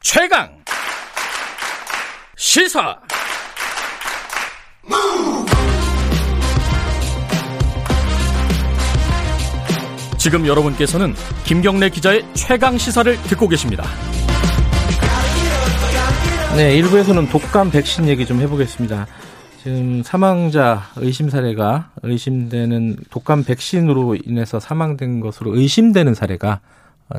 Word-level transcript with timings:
최강 0.00 0.48
시사 2.36 2.96
지금 10.16 10.46
여러분께서는 10.46 11.14
김경래 11.44 11.90
기자의 11.90 12.24
최강 12.34 12.78
시사를 12.78 13.16
듣고 13.24 13.48
계십니다. 13.48 13.84
네, 16.56 16.76
일부에서는 16.76 17.28
독감 17.28 17.70
백신 17.70 18.08
얘기 18.08 18.24
좀 18.24 18.40
해보겠습니다. 18.40 19.06
지금 19.62 20.02
사망자 20.02 20.82
의심 20.96 21.28
사례가 21.28 21.90
의심되는 22.02 22.96
독감 23.10 23.44
백신으로 23.44 24.16
인해서 24.24 24.60
사망된 24.60 25.20
것으로 25.20 25.56
의심되는 25.56 26.14
사례가 26.14 26.60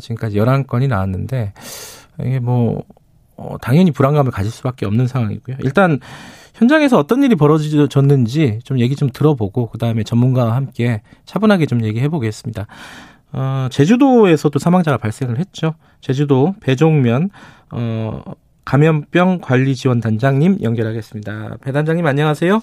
지금까지 0.01 0.37
11건이 0.37 0.87
나왔는데 0.87 1.53
이게 2.25 2.39
뭐 2.39 2.83
어, 3.35 3.57
당연히 3.61 3.91
불안감을 3.91 4.31
가질 4.31 4.51
수밖에 4.51 4.85
없는 4.85 5.07
상황이고요. 5.07 5.57
일단 5.63 5.99
현장에서 6.55 6.97
어떤 6.97 7.23
일이 7.23 7.35
벌어졌는지 7.35 8.59
좀 8.63 8.79
얘기 8.79 8.95
좀 8.95 9.09
들어보고 9.09 9.69
그 9.69 9.77
다음에 9.77 10.03
전문가와 10.03 10.55
함께 10.55 11.01
차분하게 11.25 11.65
좀 11.65 11.83
얘기해 11.85 12.09
보겠습니다. 12.09 12.67
어, 13.31 13.67
제주도에서도 13.71 14.59
사망자가 14.59 14.97
발생을 14.97 15.39
했죠. 15.39 15.75
제주도 16.01 16.55
배종면 16.59 17.29
어, 17.71 18.23
감염병 18.65 19.39
관리 19.41 19.75
지원 19.75 19.99
단장님 19.99 20.59
연결하겠습니다. 20.61 21.57
배 21.61 21.71
단장님 21.71 22.05
안녕하세요. 22.05 22.61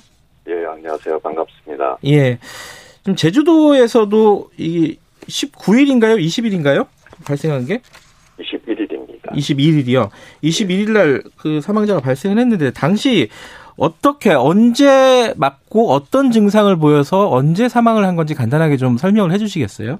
예, 0.48 0.52
안녕하세요. 0.66 1.18
반갑습니다. 1.20 1.98
예. 2.06 2.38
지금 2.98 3.16
제주도에서도 3.16 4.50
이 4.58 4.98
19일인가요? 5.22 6.20
20일인가요? 6.20 6.86
발생한 7.24 7.66
게? 7.66 7.80
21일입니다. 8.38 8.75
21일이요. 9.36 10.10
21일 10.42 10.90
날 10.92 11.22
그 11.36 11.60
사망자가 11.60 12.00
발생을 12.00 12.38
했는데 12.38 12.70
당시 12.72 13.28
어떻게 13.78 14.32
언제 14.32 15.32
맞고 15.36 15.90
어떤 15.90 16.30
증상을 16.30 16.74
보여서 16.76 17.30
언제 17.30 17.68
사망을 17.68 18.04
한 18.04 18.16
건지 18.16 18.34
간단하게 18.34 18.76
좀 18.76 18.96
설명을 18.96 19.32
해 19.32 19.38
주시겠어요? 19.38 19.98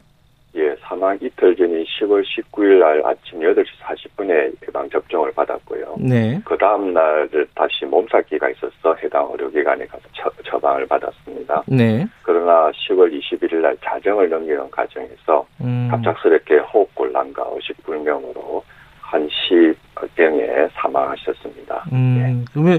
예, 0.57 0.75
사망 0.81 1.19
이틀 1.21 1.55
전인 1.55 1.85
10월 1.85 2.25
19일 2.25 2.79
날 2.79 3.03
아침 3.05 3.41
8시 3.41 3.67
40분에 3.85 4.53
예방 4.67 4.89
접종을 4.89 5.31
받았고요. 5.33 5.97
네. 5.99 6.41
그 6.47 6.57
다음 6.57 6.95
날 6.95 7.29
다시 7.55 7.85
몸살기가 7.85 8.49
있어서 8.51 8.95
해당 9.03 9.29
의료기관에 9.33 9.85
가서 9.87 10.05
처, 10.15 10.31
처방을 10.51 10.87
받았습니다. 10.87 11.65
네. 11.67 12.07
그러나 12.23 12.71
10월 12.73 13.13
21일 13.13 13.57
날 13.57 13.77
자정을 13.85 14.31
넘기는 14.31 14.71
과정에서 14.71 15.47
음. 15.61 15.89
갑작스럽게 15.91 16.57
호흡곤란과 16.73 17.47
의식 17.55 17.77
불명으로 17.85 18.65
한 19.07 19.29
시병에 19.31 20.69
사망하셨습니다. 20.75 21.85
음. 21.93 22.45
그러면 22.53 22.79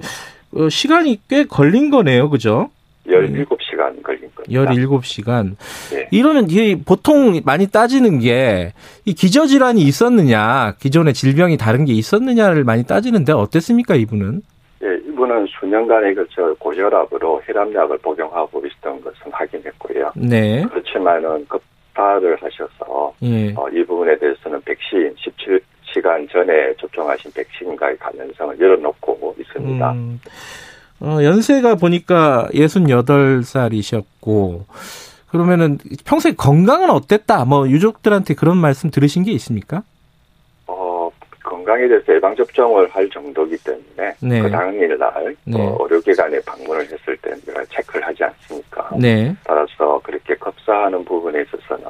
어, 0.54 0.70
시간이 0.70 1.20
꽤 1.30 1.46
걸린 1.46 1.90
거네요. 1.90 2.30
그죠? 2.30 2.70
예, 3.08 3.14
17시간 3.14 4.04
걸린 4.04 4.30
겁니다. 4.36 4.44
17시간. 4.50 5.56
예. 5.94 6.08
이러면 6.12 6.50
이게 6.50 6.78
보통 6.84 7.40
많이 7.46 7.68
따지는 7.68 8.20
게 8.20 8.74
이 9.08 9.14
기저질환이 9.14 9.80
있었느냐, 9.84 10.76
기존의 10.82 11.14
질병이 11.14 11.56
다른 11.56 11.86
게 11.86 11.94
있었느냐를 11.94 12.66
많이 12.66 12.84
따지는데 12.84 13.32
어땠습니까, 13.32 13.96
이분은? 13.96 14.42
예, 14.84 14.88
이분은 15.08 15.48
수년간에 15.48 16.14
걸쳐 16.14 16.54
고혈압으로 16.60 17.42
혈압약을 17.46 18.00
복용하고 18.00 18.62
있었던 18.68 19.00
것은 19.02 19.32
확인했고요. 19.32 20.12
네. 20.18 20.66
그렇지만은 20.70 21.48
급파를 21.48 22.36
하셔서 22.42 23.14
예. 23.24 23.54
어, 23.56 23.70
이 23.70 23.82
부분에 23.86 24.18
대해서는 24.20 24.60
백신 24.66 25.16
17 25.18 25.62
시간 25.94 26.28
전에 26.30 26.74
접종하신 26.80 27.32
백신과의 27.34 27.98
관련성을 27.98 28.60
열어놓고 28.60 29.36
있습니다. 29.40 29.92
음, 29.92 30.20
어, 31.00 31.20
연세가 31.24 31.76
보니까 31.76 32.50
68살이셨고, 32.54 34.66
그러면은 35.30 35.78
평소에 36.06 36.34
건강은 36.34 36.90
어땠다? 36.90 37.46
뭐 37.46 37.70
유족들한테 37.70 38.34
그런 38.34 38.58
말씀 38.58 38.90
들으신 38.90 39.24
게 39.24 39.32
있습니까? 39.34 39.84
어, 41.68 41.78
건강에 41.78 41.88
대해서 41.88 42.16
예방 42.16 42.34
접종을 42.36 42.88
할 42.90 43.10
정도이기 43.10 43.58
때문에 43.58 44.16
네. 44.22 44.42
그 44.42 44.50
당일 44.50 44.98
날 44.98 45.36
네. 45.44 45.60
어, 45.60 45.78
의료기관에 45.82 46.40
방문을 46.46 46.84
했을 46.84 47.18
때 47.18 47.32
우리가 47.46 47.66
체크를 47.66 48.08
하지 48.08 48.24
않습니까? 48.24 48.90
네. 48.98 49.36
따라서 49.44 50.00
그렇게 50.02 50.34
급사하는 50.36 51.04
부분에 51.04 51.42
있어서는 51.42 51.84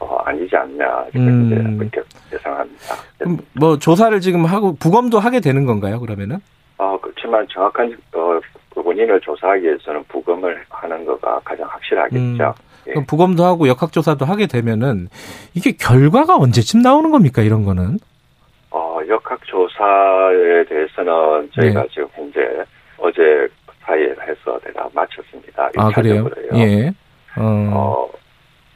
어, 0.00 0.16
아니지 0.24 0.56
않냐 0.56 0.84
이렇게 1.12 1.18
음. 1.18 1.80
이제 1.86 2.02
예상합니다. 2.32 2.94
그럼 3.18 3.38
뭐 3.52 3.78
조사를 3.78 4.20
지금 4.20 4.44
하고 4.44 4.74
부검도 4.74 5.20
하게 5.20 5.38
되는 5.40 5.64
건가요, 5.64 6.00
그러면은? 6.00 6.38
어, 6.76 6.98
그렇지만 7.00 7.46
정확한 7.48 7.96
어, 8.14 8.40
그 8.74 8.82
원인을 8.84 9.20
조사하기 9.20 9.62
위해서는 9.62 10.02
부검을 10.08 10.64
하는 10.68 11.04
거가 11.04 11.40
가장 11.44 11.68
확실하겠죠. 11.68 12.54
예. 12.88 12.90
그럼 12.90 13.06
부검도 13.06 13.44
하고 13.44 13.68
역학조사도 13.68 14.24
하게 14.24 14.46
되면은 14.46 15.08
이게 15.54 15.72
결과가 15.72 16.36
언제쯤 16.36 16.82
나오는 16.82 17.10
겁니까, 17.12 17.42
이런 17.42 17.64
거는? 17.64 17.98
어, 19.54 19.68
역학조사에 19.68 20.64
대해서는 20.64 21.50
저희가 21.52 21.82
네. 21.82 21.88
지금 21.90 22.08
현재 22.14 22.64
어제 22.98 23.48
사이에 23.82 24.10
해서 24.26 24.58
내가 24.64 24.88
마쳤습니다. 24.92 25.70
아, 25.76 25.90
그래요? 25.90 26.28
예. 26.54 26.88
어, 27.36 27.70
어, 27.72 28.10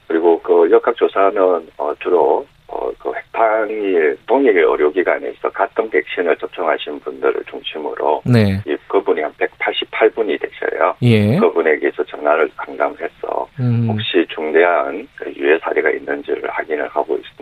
그리고 0.06 0.40
그 0.40 0.70
역학조사는 0.70 1.68
어, 1.78 1.94
주로 2.00 2.46
어, 2.68 2.90
그 2.98 3.12
당일 3.32 4.16
동일 4.26 4.58
의료기관에서 4.58 5.50
같은 5.50 5.88
백신을 5.88 6.36
접종하신 6.36 7.00
분들을 7.00 7.42
중심으로 7.50 8.22
네. 8.26 8.60
이 8.66 8.76
그분이 8.88 9.22
한 9.22 9.32
188분이 9.34 10.40
되셔요. 10.40 10.94
예. 11.02 11.38
그분에게서 11.38 12.04
전화를 12.04 12.50
상담해서 12.56 13.48
음, 13.60 13.88
혹시 13.88 14.26
중대한 14.28 15.08
그 15.16 15.32
유해 15.36 15.58
사례가 15.60 15.90
있는지를 15.90 16.48
확인을 16.50 16.88
하고 16.88 17.16
있습니다. 17.16 17.37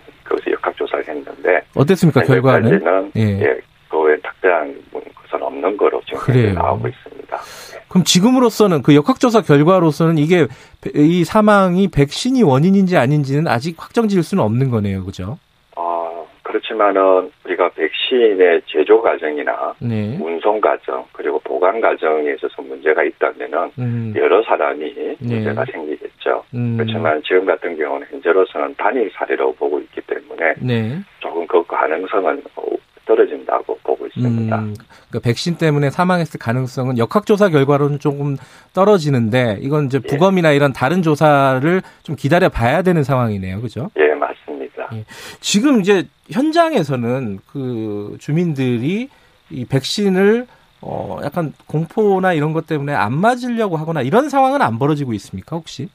그것을 0.97 1.05
역학조사를 1.07 1.09
했는데 1.09 1.63
어땠습니까, 1.75 2.23
결과는? 2.23 3.13
예. 3.17 3.41
예, 3.41 3.61
그외 3.89 4.17
특별한 4.21 4.75
것은 4.93 5.43
없는 5.43 5.77
거로 5.77 6.01
지금 6.07 6.21
그래요. 6.21 6.55
나오고 6.55 6.89
있습니다. 6.89 7.37
예. 7.37 7.85
그럼 7.89 8.05
지금으로서는 8.05 8.83
그 8.83 8.95
역학조사 8.95 9.43
결과로서는 9.43 10.19
이게 10.19 10.47
이 10.95 11.25
사망이 11.25 11.89
백신이 11.89 12.43
원인인지 12.43 12.97
아닌지는 12.97 13.47
아직 13.49 13.77
확정 13.79 14.09
지을 14.09 14.23
수는 14.23 14.43
없는 14.45 14.71
거네요. 14.71 15.05
그죠? 15.05 15.39
어, 15.77 16.27
그렇지만은 16.43 17.31
우리가 17.45 17.71
백신의 17.71 18.63
제조 18.67 19.01
과정이나 19.03 19.75
네. 19.79 20.17
운송 20.21 20.61
과정 20.61 21.05
그리고 21.13 21.39
보관 21.41 21.81
과정에 21.81 22.33
있어서 22.35 22.63
문제가 22.63 23.03
있다면은 23.03 23.71
음, 23.79 24.15
여러 24.17 24.43
사람이 24.43 25.17
문제가 25.19 25.65
생기 25.73 25.96
겠죠. 26.27 26.43
음, 26.55 26.77
그렇지만 26.77 27.23
지금 27.23 27.47
같은 27.47 27.77
경우는 27.79 28.07
현재로서는 28.11 28.75
단일 28.77 29.11
사례로 29.15 29.55
보고 29.55 29.79
있기 29.81 30.01
때문에 30.03 30.55
네. 30.61 31.01
조금 31.21 31.47
그 31.47 31.65
가능성은 31.67 32.43
어, 32.57 32.63
떨어진다고 33.07 33.79
보고 33.85 34.07
있습니다. 34.09 34.59
음, 34.59 34.75
그러니까 35.09 35.21
백신 35.23 35.57
때문에 35.57 35.91
사망했을 35.91 36.41
가능성은 36.41 36.99
역학조사 36.99 37.51
결과로는 37.51 38.01
조금 38.01 38.37
떨어지는데 38.75 39.59
이건 39.61 39.87
이제 39.87 40.01
예. 40.03 40.07
부검이나 40.07 40.51
이런 40.51 40.73
다른 40.73 41.03
조사를 41.03 41.83
좀 42.03 42.17
기다려 42.17 42.49
봐야 42.49 42.83
되는 42.83 43.05
상황이네요. 43.05 43.61
그죠? 43.61 43.91
예, 43.97 44.13
맞습니다. 44.15 44.89
예. 44.95 45.05
지금 45.41 45.81
이제 45.81 46.09
현장에서는 46.31 47.39
그 47.47 48.17
주민들이 48.19 49.09
이 49.51 49.65
백신을 49.65 50.47
어 50.83 51.21
약간 51.23 51.53
공포나 51.67 52.33
이런 52.33 52.53
것 52.53 52.67
때문에 52.67 52.93
안 52.93 53.15
맞으려고 53.15 53.77
하거나 53.77 54.03
이런 54.03 54.29
상황은 54.29 54.61
안 54.61 54.79
벌어지고 54.79 55.15
있습니까 55.15 55.57
혹시? 55.57 55.89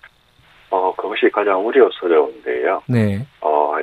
어, 1.22 1.30
그것이 1.30 1.32
가장 1.32 1.66
우려스러운데요. 1.66 2.84
네. 2.88 3.26
어, 3.42 3.76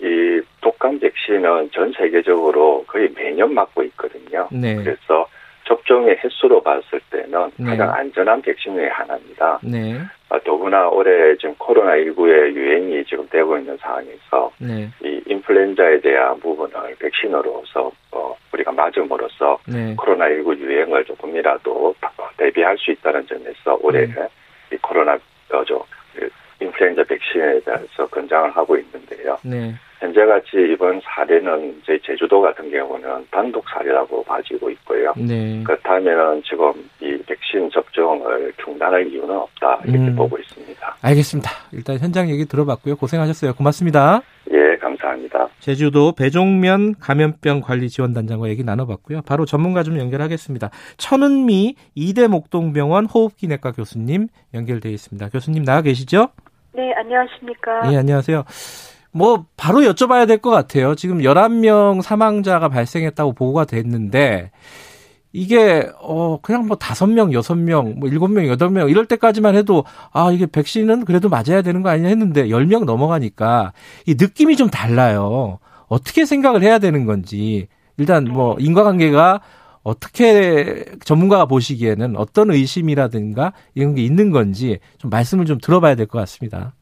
이 0.00 0.40
독감 0.60 1.00
백신은 1.00 1.70
전 1.72 1.92
세계적으로 1.92 2.84
거의 2.86 3.10
매년 3.14 3.52
맞고 3.52 3.82
있거든요. 3.84 4.48
네. 4.52 4.76
그래서 4.76 5.26
접종의 5.66 6.18
횟수로 6.22 6.62
봤을 6.62 7.00
때는 7.10 7.50
네. 7.56 7.70
가장 7.70 7.92
안전한 7.92 8.42
백신 8.42 8.74
중에 8.74 8.88
하나입니다. 8.88 9.58
네. 9.62 9.98
아, 10.28 10.38
더구나 10.40 10.88
올해 10.88 11.36
지금 11.36 11.54
코로나19의 11.54 12.54
유행이 12.54 13.04
지금 13.06 13.26
되고 13.28 13.56
있는 13.56 13.76
상황에서 13.78 14.52
네. 14.58 14.90
이 15.02 15.22
인플루엔자에 15.26 16.00
대한 16.00 16.38
부분을 16.40 16.96
백신으로서 16.98 17.90
어, 18.12 18.36
우리가 18.52 18.72
맞음으로써 18.72 19.58
네. 19.66 19.96
코로나19 19.96 20.58
유행을 20.58 21.04
조금이라도 21.06 21.94
대비할 22.36 22.76
수 22.78 22.90
있다는 22.90 23.26
점에서 23.26 23.78
올해 23.80 24.06
네. 24.06 24.28
이 24.72 24.76
코로나 24.82 25.18
백신에 27.44 27.60
대해서 27.60 28.06
권장을 28.10 28.50
하고 28.56 28.76
있는데요. 28.76 29.36
네. 29.42 29.74
현재 30.00 30.24
같이 30.26 30.48
이번 30.72 31.00
사례는 31.02 31.80
이제 31.82 31.98
제주도 32.04 32.40
같은 32.40 32.70
경우는 32.70 33.26
단독 33.30 33.64
사례라고 33.68 34.22
봐지고 34.24 34.70
있고요. 34.70 35.12
네. 35.16 35.62
그렇다면 35.64 36.42
지금 36.42 36.72
이 37.00 37.16
백신 37.26 37.70
접종을 37.70 38.52
중단할 38.62 39.06
이유는 39.06 39.34
없다 39.34 39.80
이렇게 39.84 39.98
음. 39.98 40.16
보고 40.16 40.36
있습니다. 40.38 40.96
알겠습니다. 41.00 41.50
일단 41.72 41.98
현장 41.98 42.28
얘기 42.28 42.44
들어봤고요. 42.44 42.96
고생하셨어요. 42.96 43.54
고맙습니다. 43.54 44.22
예. 44.52 44.64
감사합니다. 44.76 45.48
제주도 45.60 46.12
배종면 46.12 46.96
감염병 47.00 47.62
관리 47.62 47.88
지원단장과 47.88 48.48
얘기 48.48 48.64
나눠봤고요. 48.64 49.22
바로 49.22 49.46
전문가 49.46 49.82
좀 49.82 49.98
연결하겠습니다. 49.98 50.70
천은미 50.98 51.76
이대 51.94 52.26
목동병원 52.26 53.06
호흡기내과 53.06 53.72
교수님 53.72 54.28
연결돼 54.52 54.90
있습니다. 54.90 55.30
교수님 55.30 55.64
나와 55.64 55.80
계시죠? 55.80 56.28
네, 56.74 56.92
안녕하십니까? 56.96 57.88
네, 57.90 57.96
안녕하세요. 57.96 58.44
뭐 59.12 59.46
바로 59.56 59.80
여쭤봐야 59.80 60.26
될 60.26 60.38
것 60.38 60.50
같아요. 60.50 60.94
지금 60.96 61.18
11명 61.18 62.02
사망자가 62.02 62.68
발생했다고 62.68 63.32
보고가 63.34 63.64
됐는데 63.64 64.50
이게 65.32 65.88
어 66.00 66.40
그냥 66.42 66.66
뭐 66.66 66.76
다섯 66.76 67.06
명, 67.06 67.32
여섯 67.32 67.54
명, 67.54 67.94
뭐 67.98 68.08
일곱 68.08 68.28
명, 68.28 68.46
여덟 68.48 68.70
명 68.70 68.88
이럴 68.88 69.06
때까지만 69.06 69.54
해도 69.54 69.84
아 70.12 70.30
이게 70.32 70.46
백신은 70.46 71.04
그래도 71.04 71.28
맞아야 71.28 71.62
되는 71.62 71.82
거 71.82 71.90
아니냐 71.90 72.08
했는데 72.08 72.50
열명 72.50 72.86
넘어가니까 72.86 73.72
이 74.06 74.16
느낌이 74.18 74.56
좀 74.56 74.68
달라요. 74.68 75.58
어떻게 75.86 76.24
생각을 76.24 76.62
해야 76.62 76.78
되는 76.80 77.06
건지 77.06 77.68
일단 77.98 78.24
뭐 78.24 78.56
인과관계가 78.58 79.40
어떻게 79.84 80.84
전문가가 81.04 81.46
보시기에는 81.46 82.16
어떤 82.16 82.50
의심이라든가 82.50 83.52
이런 83.74 83.94
게 83.94 84.02
있는 84.02 84.30
건지 84.32 84.80
좀 84.98 85.10
말씀을 85.10 85.46
좀 85.46 85.58
들어봐야 85.58 85.94
될 85.94 86.06
것 86.08 86.18
같습니다. 86.20 86.74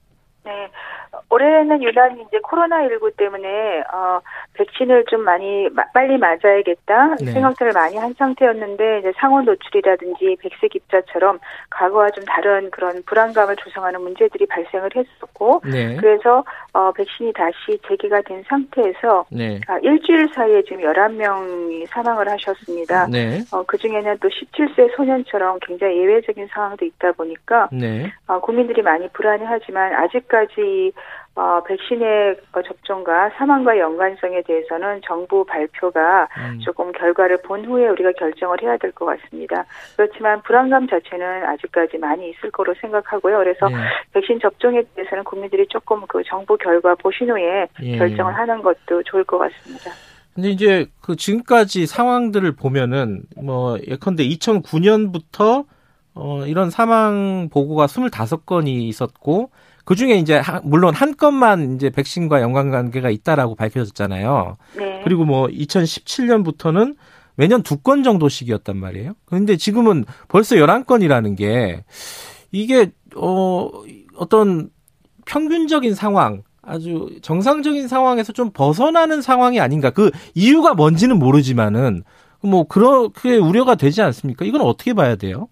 올해는 1.33 1.83
유난히 1.83 2.21
이제 2.29 2.39
코로나19 2.41 3.17
때문에, 3.17 3.81
어, 3.91 4.21
백신을 4.53 5.07
좀 5.09 5.23
많이, 5.23 5.67
마, 5.71 5.83
빨리 5.95 6.19
맞아야겠다 6.19 7.17
네. 7.25 7.33
생각들을 7.33 7.73
많이 7.73 7.97
한 7.97 8.13
상태였는데, 8.13 8.99
이제 8.99 9.13
상호 9.17 9.41
노출이라든지 9.41 10.37
백색 10.41 10.77
입자처럼 10.77 11.39
과거와 11.71 12.11
좀 12.11 12.23
다른 12.27 12.71
그런 12.71 13.03
불안감을 13.07 13.57
조성하는 13.57 14.03
문제들이 14.03 14.45
발생을 14.45 14.91
했었고, 14.95 15.63
네. 15.65 15.97
그래서, 15.97 16.45
어, 16.75 16.93
백신이 16.93 17.33
다시 17.33 17.79
재개가 17.89 18.21
된 18.23 18.45
상태에서, 18.47 19.25
네. 19.31 19.59
아, 19.69 19.79
일주일 19.79 20.29
사이에 20.35 20.61
지금 20.65 20.83
11명이 20.83 21.87
사망을 21.89 22.29
하셨습니다. 22.29 23.07
네. 23.07 23.41
어, 23.53 23.63
그 23.67 23.79
중에는 23.79 24.19
또 24.21 24.29
17세 24.29 24.95
소년처럼 24.97 25.61
굉장히 25.63 25.97
예외적인 25.97 26.49
상황도 26.49 26.85
있다 26.85 27.13
보니까, 27.13 27.71
네. 27.73 28.13
어, 28.27 28.39
국민들이 28.39 28.83
많이 28.83 29.09
불안해하지만 29.09 29.95
아직까지 29.95 30.93
어, 31.35 31.63
백신의 31.67 32.37
접종과 32.67 33.31
사망과 33.37 33.79
연관성에 33.79 34.43
대해서는 34.43 35.01
정부 35.07 35.45
발표가 35.45 36.29
음. 36.39 36.61
조금 36.61 36.93
결과를 36.93 37.43
본 37.43 37.65
후에 37.65 37.89
우리가 37.89 38.13
결정을 38.13 38.63
해야 38.63 38.77
될 38.77 38.93
것 38.95 39.07
같습니다. 39.07 39.65
그렇지만 39.97 40.43
불안감 40.43 40.87
자체는 40.87 41.45
아직까지 41.45 41.99
많이 41.99 42.31
있을 42.31 42.51
거로 42.51 42.75
생각하고요. 42.81 43.39
그래서 43.39 43.69
네. 43.69 43.77
백신 44.13 44.41
접종에 44.41 44.83
대해서는 44.95 45.25
국민들이 45.25 45.67
조금 45.69 46.03
그 46.07 46.23
정부 46.27 46.57
결과 46.57 46.95
보신 46.95 47.31
후에 47.31 47.67
예. 47.83 47.99
결정을 47.99 48.35
하는 48.35 48.63
것도 48.63 49.03
좋을 49.05 49.25
것 49.25 49.39
같습니다. 49.39 49.91
근데 50.35 50.49
이제 50.49 50.87
그 51.03 51.17
지금까지 51.17 51.87
상황들을 51.87 52.53
보면은 52.53 53.23
뭐 53.37 53.79
예컨대 53.87 54.27
2009년부터 54.29 55.67
어 56.15 56.47
이런 56.47 56.71
사망 56.71 57.49
보고가 57.51 57.87
25건이 57.87 58.69
있었고 58.69 59.51
그 59.85 59.95
중에 59.95 60.15
이제 60.15 60.41
물론 60.63 60.95
한 60.95 61.17
건만 61.17 61.75
이제 61.75 61.91
백신과 61.91 62.41
연관 62.41 62.71
관계가 62.71 63.11
있다라고 63.11 63.55
밝혀졌잖아요. 63.57 64.57
네. 64.77 65.01
그리고 65.05 65.25
뭐 65.25 65.49
2017년부터는 65.49 66.97
매년 67.35 67.63
두 67.63 67.77
건 67.83 68.03
정도씩이었단 68.03 68.77
말이에요. 68.77 69.13
그런데 69.25 69.57
지금은 69.57 70.05
벌써 70.29 70.55
11건이라는 70.57 71.37
게 71.37 71.85
이게 72.53 72.91
어 73.17 73.69
어떤 74.17 74.69
평균적인 75.27 75.95
상황 75.95 76.43
아주 76.63 77.09
정상적인 77.23 77.89
상황에서 77.89 78.33
좀 78.33 78.51
벗어나는 78.53 79.21
상황이 79.23 79.59
아닌가. 79.61 79.91
그 79.91 80.11
이유가 80.35 80.75
뭔지는 80.75 81.19
모르지만은 81.19 82.05
뭐 82.43 82.65
그렇게 82.65 83.37
우려가 83.37 83.75
되지 83.75 84.03
않습니까? 84.03 84.45
이건 84.45 84.61
어떻게 84.61 84.93
봐야 84.95 85.17
돼요? 85.17 85.49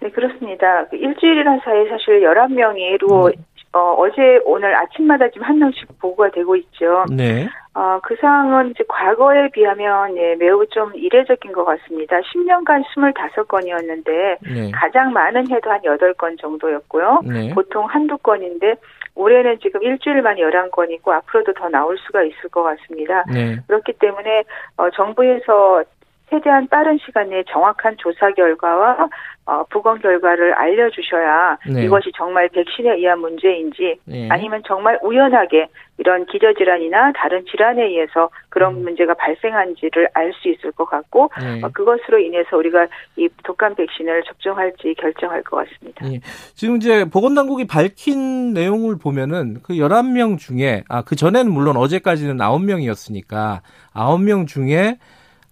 네, 0.00 0.10
그렇습니다. 0.10 0.86
그 0.90 0.96
일주일이란 0.96 1.60
사이에 1.64 1.88
사실 1.88 2.20
11명이로 2.22 3.26
음. 3.36 3.44
어, 3.74 3.94
어제 3.98 4.40
오늘 4.44 4.74
아침마다 4.74 5.28
지금 5.28 5.46
한 5.46 5.58
명씩 5.58 5.98
보고가 5.98 6.30
되고 6.30 6.54
있죠. 6.56 7.04
네. 7.10 7.48
어, 7.74 7.98
그 8.04 8.14
상황은 8.20 8.70
이제 8.70 8.84
과거에 8.88 9.48
비하면 9.48 10.16
예, 10.16 10.36
매우 10.36 10.64
좀 10.66 10.94
이례적인 10.94 11.50
것 11.52 11.64
같습니다. 11.64 12.20
10년간 12.20 12.84
25건이었는데 12.94 14.36
네. 14.54 14.70
가장 14.72 15.12
많은 15.12 15.50
해도 15.50 15.70
한 15.72 15.80
8건 15.80 16.40
정도였고요. 16.40 17.22
네. 17.24 17.52
보통 17.52 17.86
한두 17.86 18.16
건인데 18.18 18.76
올해는 19.16 19.58
지금 19.60 19.82
일주일 19.82 20.22
만에 20.22 20.40
11건이고 20.40 21.08
앞으로도 21.08 21.52
더 21.54 21.68
나올 21.68 21.98
수가 21.98 22.22
있을 22.22 22.48
것 22.50 22.62
같습니다. 22.62 23.24
네. 23.32 23.56
그렇기 23.66 23.94
때문에 23.94 24.44
어, 24.76 24.90
정부에서 24.90 25.82
최대한 26.30 26.66
빠른 26.68 26.98
시간 27.04 27.28
내에 27.30 27.44
정확한 27.50 27.96
조사 27.98 28.30
결과와 28.32 29.08
어, 29.46 29.62
부검 29.68 29.98
결과를 29.98 30.54
알려주셔야 30.54 31.58
네. 31.70 31.84
이것이 31.84 32.10
정말 32.16 32.48
백신에 32.48 32.94
의한 32.94 33.18
문제인지 33.18 33.96
네. 34.06 34.28
아니면 34.30 34.62
정말 34.66 34.98
우연하게 35.02 35.68
이런 35.98 36.24
기저질환이나 36.26 37.12
다른 37.12 37.44
질환에 37.44 37.84
의해서 37.84 38.30
그런 38.48 38.76
음. 38.76 38.82
문제가 38.84 39.14
발생한지를 39.14 40.08
알 40.14 40.32
수 40.34 40.48
있을 40.48 40.72
것 40.72 40.86
같고 40.86 41.30
네. 41.40 41.60
어, 41.62 41.68
그것으로 41.72 42.18
인해서 42.18 42.56
우리가 42.56 42.88
이 43.16 43.28
독감 43.44 43.76
백신을 43.76 44.24
접종할지 44.24 44.94
결정할 44.98 45.42
것 45.42 45.58
같습니다. 45.58 46.06
네. 46.06 46.20
지금 46.54 46.76
이제 46.76 47.04
보건당국이 47.04 47.66
밝힌 47.66 48.52
내용을 48.52 48.98
보면은 48.98 49.58
그 49.62 49.74
11명 49.74 50.38
중에 50.38 50.82
아, 50.88 51.02
그 51.02 51.14
전에는 51.14 51.52
물론 51.52 51.76
어제까지는 51.76 52.38
9명이었으니까 52.38 53.60
9명 53.94 54.48
중에 54.48 54.98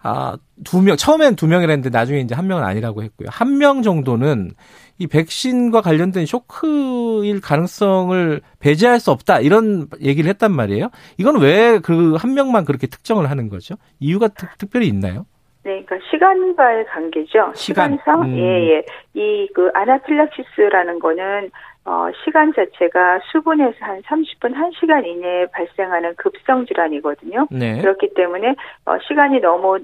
아, 0.02 0.36
두 0.64 0.82
명, 0.82 0.96
처음엔 0.96 1.36
두 1.36 1.46
명이라 1.46 1.70
했는데 1.72 1.90
나중에 1.96 2.20
이제 2.20 2.34
한 2.34 2.46
명은 2.48 2.64
아니라고 2.64 3.02
했고요. 3.02 3.28
한 3.30 3.58
명 3.58 3.82
정도는 3.82 4.50
이 4.98 5.06
백신과 5.06 5.80
관련된 5.80 6.26
쇼크일 6.26 7.40
가능성을 7.40 8.40
배제할 8.60 8.98
수 9.00 9.10
없다. 9.10 9.40
이런 9.40 9.86
얘기를 10.02 10.28
했단 10.30 10.52
말이에요. 10.52 10.90
이건 11.18 11.40
왜 11.40 11.78
그 11.80 12.16
한 12.16 12.34
명만 12.34 12.64
그렇게 12.64 12.86
특정을 12.86 13.30
하는 13.30 13.48
거죠? 13.48 13.76
이유가 14.00 14.28
특, 14.28 14.48
별히 14.70 14.86
있나요? 14.88 15.26
네, 15.64 15.84
그러니까 15.84 15.96
시간과의 16.10 16.86
관계죠. 16.86 17.52
시간. 17.54 17.96
상 18.04 18.22
음. 18.22 18.36
예, 18.36 18.74
예. 18.74 18.84
이 19.14 19.48
그 19.54 19.70
아나필락시스라는 19.74 20.98
거는 20.98 21.50
어, 21.84 22.06
시간 22.24 22.52
자체가 22.54 23.20
수분에서 23.32 23.76
한 23.80 24.02
30분, 24.02 24.54
1시간 24.54 25.04
이내에 25.04 25.46
발생하는 25.46 26.14
급성 26.16 26.64
질환이거든요. 26.66 27.48
네. 27.50 27.80
그렇기 27.80 28.14
때문에 28.14 28.54
어, 28.86 28.98
시간이 29.08 29.40
너무 29.40 29.78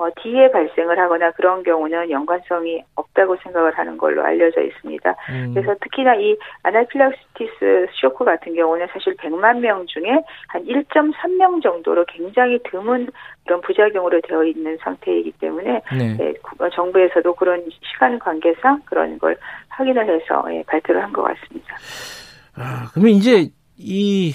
어, 0.00 0.08
뒤에 0.22 0.50
발생을 0.50 0.98
하거나 0.98 1.30
그런 1.32 1.62
경우는 1.62 2.10
연관성이 2.10 2.82
없다고 2.94 3.36
생각을 3.42 3.76
하는 3.76 3.98
걸로 3.98 4.24
알려져 4.24 4.62
있습니다. 4.62 5.14
음. 5.28 5.52
그래서 5.52 5.74
특히나 5.78 6.14
이 6.14 6.38
아나필락시티스 6.62 7.88
쇼크 8.00 8.24
같은 8.24 8.54
경우는 8.54 8.86
사실 8.94 9.14
100만 9.16 9.58
명 9.58 9.84
중에 9.86 10.22
한 10.48 10.64
1.3명 10.64 11.62
정도로 11.62 12.06
굉장히 12.06 12.58
드문 12.70 13.10
그런 13.44 13.60
부작용으로 13.60 14.22
되어 14.22 14.42
있는 14.44 14.78
상태이기 14.82 15.32
때문에 15.32 15.82
네. 15.98 16.16
네, 16.16 16.32
정부에서도 16.72 17.34
그런 17.34 17.62
시간 17.92 18.18
관계상 18.18 18.80
그런 18.86 19.18
걸 19.18 19.36
확인을 19.68 20.08
해서 20.08 20.42
예, 20.50 20.62
발표를 20.66 21.02
한 21.02 21.12
것 21.12 21.22
같습니다. 21.24 21.76
아, 22.56 22.88
그러면 22.92 23.12
이제 23.16 23.50
이 23.76 24.32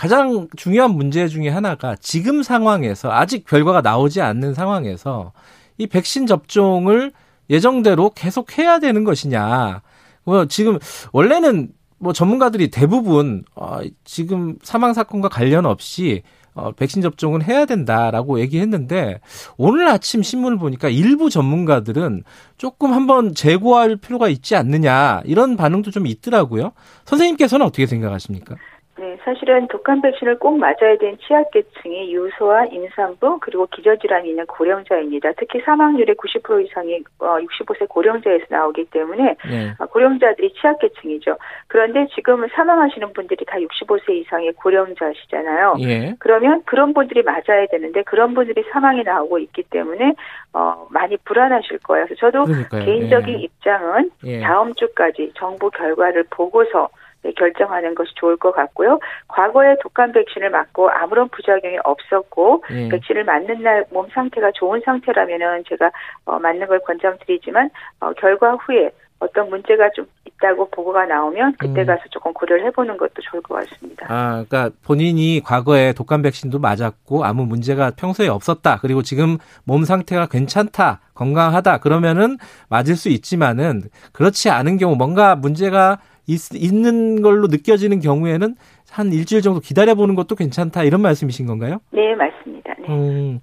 가장 0.00 0.48
중요한 0.56 0.92
문제 0.92 1.28
중에 1.28 1.50
하나가 1.50 1.94
지금 1.94 2.42
상황에서 2.42 3.12
아직 3.12 3.44
결과가 3.46 3.82
나오지 3.82 4.22
않는 4.22 4.54
상황에서 4.54 5.34
이 5.76 5.86
백신 5.86 6.26
접종을 6.26 7.12
예정대로 7.50 8.08
계속 8.14 8.56
해야 8.56 8.78
되는 8.78 9.04
것이냐. 9.04 9.82
뭐 10.24 10.46
지금 10.46 10.78
원래는 11.12 11.68
뭐 11.98 12.14
전문가들이 12.14 12.70
대부분 12.70 13.44
어 13.54 13.80
지금 14.04 14.56
사망 14.62 14.94
사건과 14.94 15.28
관련 15.28 15.66
없이 15.66 16.22
어 16.54 16.72
백신 16.72 17.02
접종은 17.02 17.42
해야 17.42 17.66
된다라고 17.66 18.40
얘기했는데 18.40 19.20
오늘 19.58 19.86
아침 19.86 20.22
신문을 20.22 20.56
보니까 20.56 20.88
일부 20.88 21.28
전문가들은 21.28 22.24
조금 22.56 22.94
한번 22.94 23.34
재고할 23.34 23.96
필요가 23.96 24.30
있지 24.30 24.56
않느냐 24.56 25.20
이런 25.26 25.58
반응도 25.58 25.90
좀 25.90 26.06
있더라고요. 26.06 26.72
선생님께서는 27.04 27.66
어떻게 27.66 27.84
생각하십니까? 27.84 28.56
네, 29.00 29.16
사실은 29.24 29.66
독감 29.68 30.02
백신을 30.02 30.38
꼭 30.38 30.58
맞아야 30.58 30.98
되는 31.00 31.16
취약계층이 31.26 32.12
유소와 32.14 32.66
임산부 32.66 33.38
그리고 33.40 33.66
기저질환이 33.68 34.28
있는 34.28 34.44
고령자입니다. 34.44 35.32
특히 35.38 35.58
사망률의 35.62 36.16
90% 36.16 36.66
이상이 36.66 37.02
65세 37.18 37.84
어, 37.84 37.86
고령자에서 37.88 38.44
나오기 38.50 38.90
때문에 38.90 39.36
네. 39.48 39.72
어, 39.78 39.86
고령자들이 39.86 40.52
취약계층이죠. 40.52 41.38
그런데 41.68 42.08
지금 42.14 42.46
사망하시는 42.48 43.14
분들이 43.14 43.42
다 43.46 43.56
65세 43.56 44.10
이상의 44.16 44.52
고령자시잖아요. 44.52 45.76
예. 45.80 46.14
그러면 46.18 46.62
그런 46.66 46.92
분들이 46.92 47.22
맞아야 47.22 47.66
되는데 47.70 48.02
그런 48.02 48.34
분들이 48.34 48.62
사망이 48.70 49.02
나오고 49.02 49.38
있기 49.38 49.62
때문에 49.70 50.12
어, 50.52 50.86
많이 50.90 51.16
불안하실 51.24 51.78
거예요. 51.78 52.04
그래서 52.04 52.20
저도 52.20 52.44
그러니까요. 52.44 52.84
개인적인 52.84 53.38
예. 53.38 53.42
입장은 53.44 54.10
예. 54.26 54.40
다음 54.40 54.74
주까지 54.74 55.32
정부 55.36 55.70
결과를 55.70 56.24
보고서 56.28 56.90
네, 56.92 56.99
결정하는 57.36 57.94
것이 57.94 58.12
좋을 58.16 58.36
것 58.36 58.52
같고요. 58.52 58.98
과거에 59.28 59.76
독감 59.82 60.12
백신을 60.12 60.50
맞고 60.50 60.90
아무런 60.90 61.28
부작용이 61.28 61.78
없었고 61.84 62.64
예. 62.70 62.88
백신을 62.88 63.24
맞는 63.24 63.62
날 63.62 63.84
몸 63.90 64.08
상태가 64.12 64.50
좋은 64.54 64.80
상태라면은 64.84 65.64
제가 65.68 65.90
어, 66.24 66.38
맞는 66.38 66.66
걸 66.66 66.80
권장드리지만 66.80 67.70
어, 68.00 68.12
결과 68.14 68.52
후에 68.54 68.90
어떤 69.18 69.50
문제가 69.50 69.90
좀 69.94 70.06
있다고 70.24 70.70
보고가 70.70 71.04
나오면 71.04 71.56
그때 71.58 71.82
음. 71.82 71.86
가서 71.86 72.00
조금 72.10 72.32
고려를 72.32 72.64
해보는 72.66 72.96
것도 72.96 73.12
좋을 73.30 73.42
것 73.42 73.54
같습니다. 73.54 74.06
아, 74.08 74.44
그러니까 74.48 74.70
본인이 74.82 75.42
과거에 75.44 75.92
독감 75.92 76.22
백신도 76.22 76.58
맞았고 76.58 77.24
아무 77.24 77.44
문제가 77.44 77.90
평소에 77.90 78.28
없었다. 78.28 78.78
그리고 78.80 79.02
지금 79.02 79.36
몸 79.64 79.84
상태가 79.84 80.26
괜찮다, 80.26 81.00
건강하다. 81.14 81.78
그러면은 81.78 82.38
맞을 82.70 82.96
수 82.96 83.10
있지만은 83.10 83.82
그렇지 84.12 84.48
않은 84.48 84.78
경우 84.78 84.96
뭔가 84.96 85.36
문제가 85.36 85.98
있, 86.26 86.54
있는 86.54 87.22
걸로 87.22 87.46
느껴지는 87.46 88.00
경우에는 88.00 88.56
한 88.90 89.12
일주일 89.12 89.42
정도 89.42 89.60
기다려보는 89.60 90.14
것도 90.14 90.34
괜찮다. 90.34 90.84
이런 90.84 91.00
말씀이신 91.02 91.46
건가요? 91.46 91.78
네, 91.92 92.14
맞습니다. 92.14 92.74
네. 92.78 92.86
음. 92.88 93.40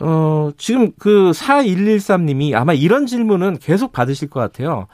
어, 0.00 0.50
지금 0.56 0.92
그 0.98 1.30
4113님이 1.30 2.54
아마 2.54 2.72
이런 2.72 3.06
질문은 3.06 3.58
계속 3.58 3.92
받으실 3.92 4.28
것 4.28 4.40
같아요. 4.40 4.86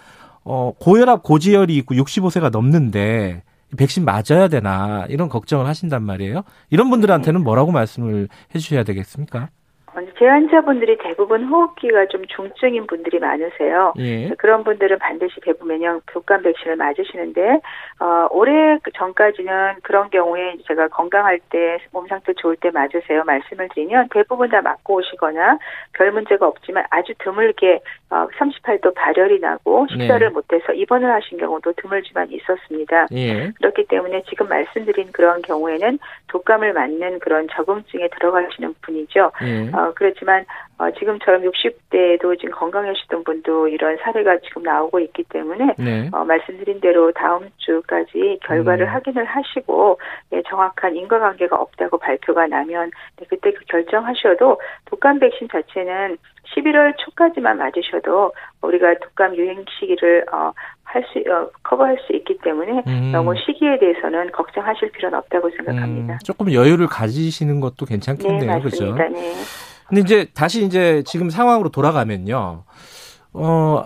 어, 0.44 0.72
고혈압, 0.78 1.22
고지혈이 1.22 1.74
있고 1.78 1.94
65세가 1.94 2.50
넘는데 2.50 3.42
백신 3.76 4.04
맞아야 4.04 4.48
되나 4.48 5.06
이런 5.08 5.28
걱정을 5.28 5.66
하신단 5.66 6.02
말이에요. 6.02 6.42
이런 6.70 6.90
분들한테는 6.90 7.42
뭐라고 7.42 7.70
말씀을 7.72 8.28
해 8.54 8.58
주셔야 8.58 8.82
되겠습니까? 8.84 9.48
제 10.20 10.26
환자분들이 10.26 10.98
대부분 10.98 11.44
호흡기가 11.44 12.04
좀 12.08 12.26
중증인 12.26 12.86
분들이 12.86 13.18
많으세요. 13.18 13.94
예. 13.98 14.28
그런 14.36 14.64
분들은 14.64 14.98
반드시 14.98 15.40
대부분면 15.40 16.02
독감 16.12 16.42
백신을 16.42 16.76
맞으시는데 16.76 17.60
어, 18.00 18.28
올해 18.30 18.78
전까지는 18.94 19.76
그런 19.82 20.10
경우에 20.10 20.58
제가 20.68 20.88
건강할 20.88 21.40
때 21.48 21.78
몸 21.92 22.06
상태 22.08 22.32
좋을 22.34 22.56
때 22.56 22.70
맞으세요 22.70 23.24
말씀을 23.24 23.68
드리면 23.74 24.08
대부분 24.12 24.48
다 24.48 24.60
맞고 24.62 24.96
오시거나 24.96 25.58
별 25.92 26.12
문제가 26.12 26.46
없지만 26.46 26.84
아주 26.90 27.14
드물게 27.18 27.80
어, 28.10 28.26
38도 28.38 28.94
발열이 28.94 29.40
나고 29.40 29.86
식사를 29.90 30.26
네. 30.26 30.32
못해서 30.32 30.72
입원을 30.72 31.12
하신 31.12 31.38
경우도 31.38 31.72
드물지만 31.76 32.30
있었습니다. 32.30 33.06
예. 33.12 33.50
그렇기 33.56 33.86
때문에 33.86 34.22
지금 34.28 34.48
말씀드린 34.48 35.12
그런 35.12 35.42
경우에는 35.42 35.98
독감을 36.28 36.72
맞는 36.72 37.20
그런 37.20 37.48
적응증에 37.52 38.08
들어가시는 38.08 38.74
분이죠. 38.82 39.32
예. 39.42 39.70
어, 39.72 39.92
그 39.94 40.09
렇지만 40.10 40.44
어, 40.78 40.90
지금처럼 40.92 41.42
60대에도 41.42 42.38
지금 42.38 42.54
건강하시던 42.54 43.24
분도 43.24 43.68
이런 43.68 43.96
사례가 43.98 44.38
지금 44.38 44.62
나오고 44.62 45.00
있기 45.00 45.24
때문에 45.24 45.74
네. 45.78 46.08
어, 46.12 46.24
말씀드린 46.24 46.80
대로 46.80 47.12
다음 47.12 47.50
주까지 47.58 48.38
결과를 48.44 48.86
음. 48.86 48.94
확인을 48.94 49.24
하시고 49.24 49.98
예, 50.32 50.42
정확한 50.48 50.96
인과관계가 50.96 51.56
없다고 51.56 51.98
발표가 51.98 52.46
나면 52.46 52.90
네, 53.16 53.26
그때 53.28 53.52
그 53.52 53.64
결정하셔도 53.66 54.60
독감 54.86 55.18
백신 55.18 55.48
자체는 55.48 56.16
11월 56.54 56.94
초까지만 56.98 57.58
맞으셔도 57.58 58.32
우리가 58.62 58.94
독감 59.02 59.36
유행 59.36 59.64
시기를 59.78 60.26
어, 60.32 60.52
할수 60.84 61.18
어, 61.30 61.48
커버할 61.62 61.96
수 62.06 62.12
있기 62.14 62.38
때문에 62.42 62.82
음. 62.86 63.12
너무 63.12 63.34
시기에 63.36 63.78
대해서는 63.78 64.32
걱정하실 64.32 64.90
필요는 64.92 65.18
없다고 65.18 65.50
생각합니다. 65.50 66.14
음, 66.14 66.18
조금 66.24 66.52
여유를 66.52 66.88
가지시는 66.88 67.60
것도 67.60 67.86
괜찮겠네요, 67.86 68.54
네, 68.54 68.60
그렇죠? 68.60 68.94
네. 68.94 69.08
근데 69.90 70.02
이제 70.02 70.26
다시 70.34 70.64
이제 70.64 71.02
지금 71.04 71.30
상황으로 71.30 71.68
돌아가면요. 71.68 72.64
어 73.32 73.84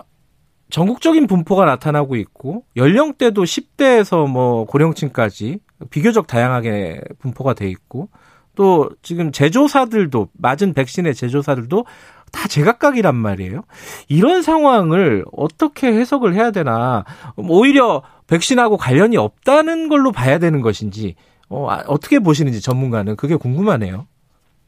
전국적인 0.69 1.27
분포가 1.27 1.65
나타나고 1.65 2.15
있고 2.15 2.63
연령대도 2.75 3.43
10대에서 3.43 4.27
뭐 4.29 4.65
고령층까지 4.65 5.59
비교적 5.89 6.27
다양하게 6.27 7.01
분포가 7.19 7.53
돼 7.53 7.67
있고 7.69 8.09
또 8.55 8.89
지금 9.01 9.31
제조사들도 9.31 10.29
맞은 10.33 10.73
백신의 10.73 11.15
제조사들도 11.15 11.85
다 12.31 12.47
제각각이란 12.47 13.15
말이에요. 13.15 13.63
이런 14.07 14.41
상황을 14.41 15.25
어떻게 15.31 15.87
해석을 15.87 16.35
해야 16.35 16.51
되나? 16.51 17.03
오히려 17.35 18.03
백신하고 18.27 18.77
관련이 18.77 19.17
없다는 19.17 19.89
걸로 19.89 20.11
봐야 20.11 20.37
되는 20.37 20.61
것인지 20.61 21.15
어, 21.49 21.67
아, 21.69 21.83
어떻게 21.87 22.19
보시는지 22.19 22.61
전문가는 22.61 23.15
그게 23.15 23.35
궁금하네요. 23.35 24.07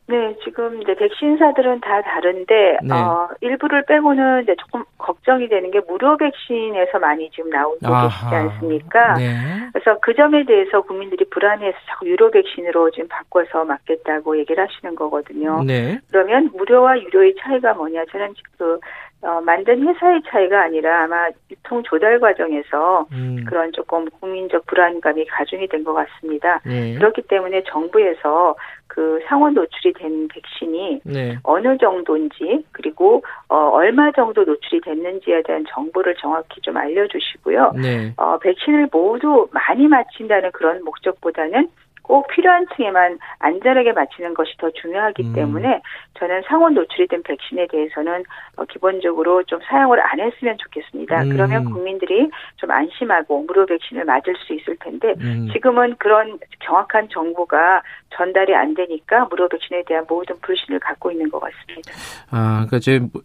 네, 0.10 0.34
지금 0.44 0.82
이제 0.82 0.96
백신사들은 0.96 1.82
다 1.82 2.02
다른데 2.02 2.78
네. 2.82 2.94
어, 2.94 3.28
일부를 3.42 3.84
빼고는 3.86 4.44
이제 4.44 4.56
조금 4.56 4.86
걱정이 4.98 5.50
되는 5.50 5.70
게 5.70 5.82
무료 5.82 6.16
백신에서 6.16 7.00
많이 7.00 7.30
지금 7.32 7.50
나오고 7.50 7.80
아하. 7.84 8.08
계시지 8.08 8.36
않습니까? 8.36 9.18
네. 9.18 9.36
그래서 9.74 10.00
그 10.00 10.16
점에 10.16 10.46
대해서 10.46 10.80
국민들이 10.82 11.26
불안해서 11.30 11.78
자꾸 11.88 12.08
유료 12.08 12.32
백신으로 12.32 12.90
지금 12.92 13.10
바꿔서 13.10 13.66
맞겠다고 13.66 14.38
얘기를 14.40 14.64
하시는 14.64 14.96
거거든요. 14.96 15.62
네. 15.64 16.00
그러면 16.10 16.52
무료와 16.54 17.02
유료의 17.02 17.36
차이가 17.42 17.74
뭐냐? 17.74 18.06
저는 18.10 18.34
그 18.58 18.80
어, 19.22 19.42
만든 19.42 19.88
회사의 19.88 20.22
차이가 20.28 20.62
아니라 20.64 21.04
아마 21.04 21.28
유통 21.50 21.82
조달 21.84 22.20
과정에서 22.20 23.08
음. 23.12 23.44
그런 23.48 23.72
조금 23.72 24.06
국민적 24.06 24.66
불안감이 24.68 25.26
가중이 25.26 25.68
된 25.68 25.84
것 25.84 25.94
같습니다. 25.94 26.60
네. 26.66 26.96
그렇기 26.96 27.22
때문에 27.24 27.64
정부에서 27.64 28.56
그 28.88 29.20
상원 29.28 29.54
노출이 29.54 29.94
된 29.94 30.28
백신이 30.28 31.02
네. 31.06 31.38
어느 31.44 31.78
정도인지 31.78 32.66
그리고 32.72 33.24
어, 33.48 33.56
얼마 33.70 34.12
정도 34.12 34.44
노출이 34.44 34.82
됐는지에 34.82 35.44
대한 35.44 35.64
정보를 35.70 36.16
정확히 36.16 36.60
좀 36.62 36.76
알려주시고요. 36.78 37.74
네. 37.82 38.14
어, 38.18 38.38
백신을 38.40 38.90
모두 38.92 39.48
많이 39.52 39.88
맞힌다는 39.88 40.52
그런 40.52 40.84
목적보다는 40.84 41.70
꼭 42.08 42.28
필요한 42.28 42.66
층에만 42.76 43.20
안전하게 43.40 43.92
맞히는 43.92 44.34
것이 44.34 44.56
더 44.58 44.72
중요하기 44.72 45.24
음. 45.24 45.34
때문에 45.34 45.82
저는 46.18 46.42
상온 46.48 46.74
노출이 46.74 47.08
된 47.08 47.22
백신에 47.22 47.68
대해서는 47.68 48.24
어, 48.56 48.64
기본적으로 48.66 49.44
좀 49.44 49.60
사용을 49.68 50.00
안 50.02 50.20
했으면 50.20 50.58
좋겠습니다. 50.58 51.24
음. 51.24 51.30
그러면 51.30 51.66
국민들이 51.66 52.30
좀 52.56 52.72
안심하고 52.72 53.44
무료 53.44 53.66
백신을 53.66 54.06
맞을 54.06 54.36
수 54.38 54.54
있을 54.54 54.78
텐데 54.80 55.16
음. 55.20 55.50
지금은 55.52 55.98
그런 55.98 56.40
정확한 56.66 57.10
정보가 57.12 57.84
전달이 58.16 58.56
안 58.56 58.74
되니까 58.74 59.26
무료 59.26 59.50
백신에 59.50 59.84
대한 59.86 60.06
모든 60.08 60.40
불신을 60.40 60.80
갖고 60.80 61.12
있는 61.12 61.30
것 61.30 61.42
같습니다. 61.42 61.92
아, 62.32 62.66
그러니까 62.68 62.80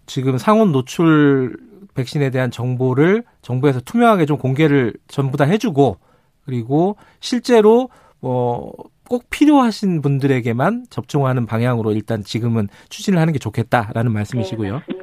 지금 0.06 0.38
상온 0.38 0.72
노출 0.72 1.56
백신에 1.94 2.30
대한 2.30 2.50
정보를 2.50 3.22
정부에서 3.42 3.80
투명하게 3.80 4.26
좀 4.26 4.38
공개를 4.38 4.94
전부 5.06 5.36
다 5.36 5.44
해주고 5.44 5.98
그리고 6.44 6.96
실제로 7.20 7.88
뭐꼭 8.22 9.28
필요하신 9.30 10.00
분들에게만 10.00 10.86
접종하는 10.88 11.44
방향으로 11.44 11.92
일단 11.92 12.22
지금은 12.22 12.68
추진을 12.88 13.18
하는 13.18 13.32
게 13.32 13.38
좋겠다라는 13.38 14.12
말씀이시고요. 14.12 14.74
네, 14.88 14.96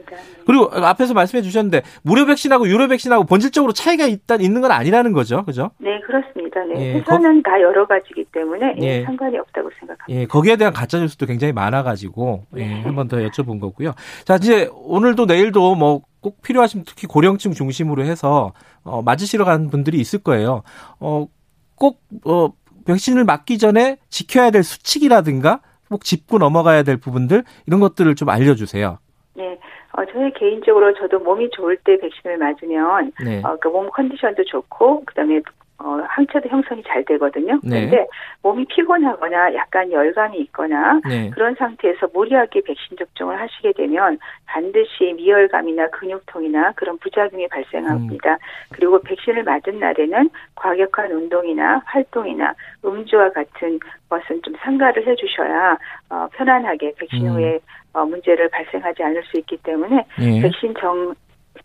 그리고 0.46 0.70
앞에서 0.72 1.14
말씀해 1.14 1.44
주셨는데 1.44 1.84
무료 2.02 2.26
백신하고 2.26 2.68
유료 2.68 2.88
백신하고 2.88 3.26
본질적으로 3.26 3.74
차이가 3.74 4.06
일단 4.08 4.42
있는 4.42 4.62
건 4.62 4.72
아니라는 4.72 5.14
거죠, 5.14 5.44
그죠? 5.46 5.70
네, 5.78 6.00
그렇습니다. 6.02 6.64
네, 6.64 6.76
예, 6.80 6.94
회사는 6.96 7.44
거... 7.44 7.50
다 7.52 7.62
여러 7.62 7.86
가지기 7.86 8.26
때문에 8.32 8.76
예, 8.82 8.86
예. 8.86 9.04
상관이 9.04 9.38
없다고 9.38 9.70
생각합니다. 9.80 10.06
예, 10.10 10.26
거기에 10.26 10.56
대한 10.56 10.74
가짜 10.74 10.98
뉴스도 10.98 11.28
굉장히 11.28 11.54
많아가지고 11.54 12.46
예, 12.58 12.68
네. 12.68 12.82
한번 12.82 13.08
더 13.08 13.18
여쭤본 13.18 13.60
거고요. 13.62 13.94
자, 14.26 14.36
이제 14.38 14.70
오늘도 14.74 15.26
내일도 15.26 15.76
뭐 15.76 16.02
꼭 16.22 16.42
필요하신 16.42 16.84
특히 16.86 17.08
고령층 17.08 17.54
중심으로 17.54 18.04
해서 18.04 18.54
어, 18.84 19.02
맞으시러 19.02 19.46
가는 19.46 19.70
분들이 19.70 20.00
있을 20.00 20.20
거예요. 20.20 20.64
어, 21.00 21.28
꼭 21.76 22.02
어, 22.26 22.50
백신을 22.90 23.24
맞기 23.24 23.60
전에 23.60 23.98
지켜야 24.10 24.50
될 24.50 24.64
수칙이라든가 24.64 25.60
꼭 25.90 26.04
짚고 26.04 26.40
넘어가야 26.40 26.84
될 26.84 26.98
부분들 26.98 27.44
이런 27.68 27.80
것들을 27.80 28.16
좀 28.16 28.30
알려주세요. 28.30 28.98
네. 29.36 29.60
어, 29.94 30.06
저희 30.12 30.32
개인적으로 30.34 30.94
저도 30.96 31.20
몸이 31.20 31.50
좋을 31.52 31.78
때 31.78 31.98
백신을 32.00 32.38
맞으면 32.38 33.12
네. 33.24 33.42
어, 33.44 33.58
그 33.60 33.70
몸 33.70 33.90
컨디션도 33.92 34.44
좋고 34.46 35.06
그다음에 35.06 35.42
어, 35.82 36.02
항체도 36.08 36.50
형성이 36.50 36.84
잘 36.84 37.06
되거든요. 37.06 37.58
네. 37.64 37.88
그런데 37.88 38.08
몸이 38.42 38.66
피곤하거나 38.66 39.54
약간 39.54 39.90
열감이 39.92 40.38
있거나 40.40 41.00
네. 41.08 41.30
그런 41.30 41.56
상태에서 41.56 42.10
무리하게 42.14 42.62
백신 42.62 42.98
접종을 42.98 43.40
하시게 43.40 43.72
되면 43.74 44.20
반드시 44.46 45.14
미열감이나 45.16 45.90
근육통이나 45.92 46.74
그런 46.76 46.98
부작용이 46.98 47.48
발생합니다. 47.48 48.34
음. 48.34 48.38
그리고 48.74 49.02
백신을 49.02 49.44
맞은 49.44 49.80
날에는 49.80 50.30
과격한 50.56 51.12
운동이나 51.12 51.82
활동이나 51.86 52.54
음주와 52.84 53.32
같은 53.32 53.80
것은 54.10 54.42
좀 54.44 54.54
상가를 54.60 55.08
해주셔야 55.08 55.78
어, 56.10 56.28
편안하게 56.34 56.94
백신 56.98 57.26
음. 57.26 57.36
후에 57.36 57.60
어, 57.94 58.06
문제를 58.06 58.50
발생하지 58.50 59.02
않을 59.02 59.24
수 59.24 59.38
있기 59.40 59.58
때문에 59.64 60.06
예. 60.20 60.42
백신 60.42 60.74
정 60.78 61.16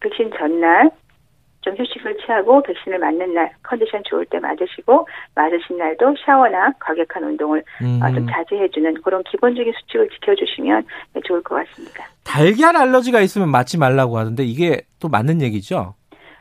백신 0.00 0.30
전날 0.38 0.90
좀 1.64 1.74
휴식을 1.76 2.18
취하고 2.18 2.62
백신을 2.62 2.98
맞는 2.98 3.32
날 3.32 3.50
컨디션 3.62 4.02
좋을 4.04 4.26
때 4.26 4.38
맞으시고 4.38 5.08
맞으신 5.34 5.78
날도 5.78 6.14
샤워나 6.24 6.72
과격한 6.78 7.24
운동을 7.24 7.64
음. 7.82 8.00
어, 8.02 8.12
좀 8.12 8.26
자제해주는 8.28 9.00
그런 9.02 9.22
기본적인 9.24 9.72
수칙을 9.80 10.10
지켜주시면 10.10 10.84
네, 11.14 11.20
좋을 11.24 11.42
것 11.42 11.54
같습니다. 11.54 12.04
달걀 12.22 12.76
알러지가 12.76 13.20
있으면 13.20 13.48
맞지 13.48 13.78
말라고 13.78 14.18
하는데 14.18 14.44
이게 14.44 14.82
또 15.00 15.08
맞는 15.08 15.40
얘기죠? 15.40 15.94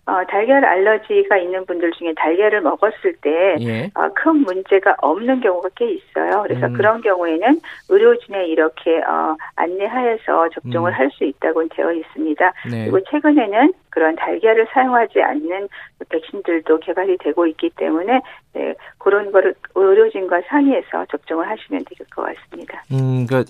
어, 0.06 0.22
달걀 0.30 0.66
알러지가 0.66 1.38
있는 1.38 1.66
분들 1.66 1.92
중에 1.92 2.14
달걀을 2.18 2.60
먹었을 2.62 3.14
때큰 3.22 3.62
예. 3.62 3.92
어, 3.96 4.10
문제가 4.34 4.96
없는 5.02 5.40
경우가 5.40 5.70
꽤 5.76 5.92
있어요. 5.94 6.44
그래서 6.44 6.68
음. 6.68 6.74
그런 6.74 7.02
경우에는 7.02 7.62
의료진에 7.88 8.48
이렇게 8.48 8.98
어, 8.98 9.36
안내하여서 9.56 10.50
접종을 10.50 10.92
음. 10.92 10.94
할수 10.94 11.24
있다고 11.24 11.68
되어 11.70 11.94
있습니다. 11.94 12.54
네. 12.70 12.84
그리고 12.90 13.00
최근에는 13.10 13.74
그런 13.90 14.16
달걀을 14.18 14.68
사용하지 14.74 15.22
않는 15.22 15.70
백신들도 16.10 16.80
개발이 16.80 17.18
되고 17.20 17.48
있기 17.48 17.70
때문에 17.78 18.20
네, 18.54 18.74
그런 18.98 19.32
거를 19.32 19.56
의료진과 19.74 20.42
상의해서 20.50 21.06
접종을 21.12 21.48
하시면 21.50 21.86
될 21.86 21.94
것 22.14 22.24
같습니다. 22.24 22.84
음, 22.92 23.26
그 23.28 23.46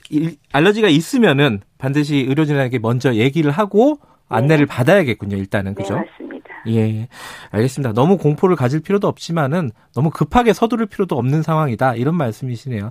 알러지가 0.54 0.88
있으면은 0.88 1.62
반드시 1.80 2.26
의료진에게 2.30 2.80
먼저 2.80 3.14
얘기를 3.16 3.50
하고 3.52 3.98
안내를 4.30 4.66
받아야겠군요. 4.68 5.38
일단은 5.38 5.74
그죠? 5.76 5.96
네, 5.96 6.02
맞습니다. 6.02 6.33
예, 6.68 7.08
알겠습니다. 7.52 7.94
너무 7.94 8.18
공포를 8.18 8.56
가질 8.56 8.82
필요도 8.82 9.08
없지만은 9.08 9.72
너무 9.94 10.10
급하게 10.10 10.54
서두를 10.54 10.86
필요도 10.86 11.18
없는 11.18 11.42
상황이다. 11.44 11.96
이런 11.96 12.16
말씀이시네요. 12.16 12.90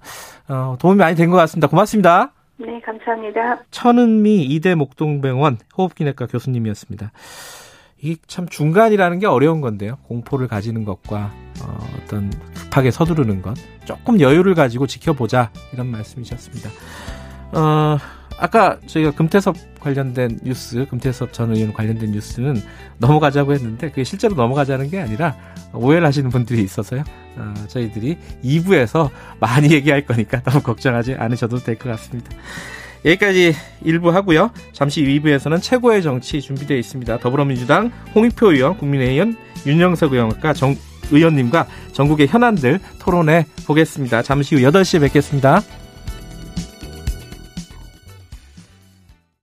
어, 0.49 0.76
도움이 0.79 0.97
많이 0.99 1.17
된 1.17 1.31
것 1.31 1.37
같습니다. 1.38 1.69
고맙습니다. 1.69 2.33
네, 2.59 2.81
감사합니다. 2.85 3.62
천은미 3.71 4.43
이대 4.45 4.75
목동병원 4.75 5.59
호흡기내과 5.76 6.26
교수님이었습니다. 6.26 7.11
이게 8.00 8.17
참 8.26 8.49
중간이라는 8.49 9.19
게 9.21 9.26
어려운 9.26 9.61
건데요. 9.61 9.97
공포를 10.09 10.49
가지는 10.49 10.85
것과 10.85 11.31
어, 11.64 11.79
어떤 12.02 12.31
급하게 12.55 12.91
서두르는 12.91 13.43
것 13.43 13.57
조금 13.85 14.21
여유를 14.21 14.55
가지고 14.55 14.87
지켜보자 14.87 15.50
이런 15.73 15.87
말씀이셨습니다. 15.88 16.69
어, 17.52 17.97
아까 18.39 18.79
저희가 18.87 19.12
금태섭 19.12 19.57
관련된 19.81 20.41
뉴스, 20.45 20.87
금태섭 20.89 21.33
전 21.33 21.55
의원 21.55 21.73
관련된 21.73 22.12
뉴스는 22.12 22.61
넘어가자고 22.99 23.53
했는데 23.53 23.89
그게 23.91 24.05
실제로 24.05 24.35
넘어가자는 24.35 24.91
게 24.91 25.01
아니라 25.01 25.37
오해를 25.73 26.07
하시는 26.07 26.31
분들이 26.31 26.62
있어서요. 26.62 27.03
어, 27.37 27.55
저희들이 27.69 28.19
2부에서 28.45 29.11
많이 29.41 29.71
얘기할 29.73 30.05
거니까 30.07 30.43
너무 30.43 30.61
걱정하지 30.62 31.15
않으셔도 31.15 31.59
될 31.59 31.77
것 31.77 31.89
같습니다. 31.91 32.31
여기까지 33.05 33.55
1부 33.85 34.11
하고요. 34.11 34.51
잠시 34.73 35.03
2부에서는 35.03 35.61
최고의 35.61 36.03
정치 36.03 36.41
준비되어 36.41 36.77
있습니다. 36.77 37.19
더불어민주당 37.19 37.91
홍익표 38.15 38.53
의원, 38.53 38.77
국민의원 38.77 39.37
윤영석 39.67 40.12
의원과 40.12 40.53
정, 40.53 40.77
의원님과 41.11 41.67
전국의 41.93 42.29
현안들 42.29 42.79
토론해 43.01 43.47
보겠습니다. 43.67 44.23
잠시 44.23 44.55
후 44.55 44.61
8시에 44.62 45.01
뵙겠습니다. 45.01 45.62